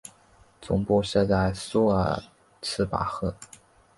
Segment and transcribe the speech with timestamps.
[0.59, 2.19] 总部设在苏尔
[2.59, 3.35] 茨巴赫。